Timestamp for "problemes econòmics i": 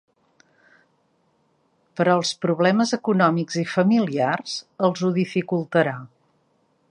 2.45-3.67